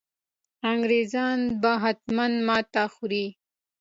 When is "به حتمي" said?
1.61-2.27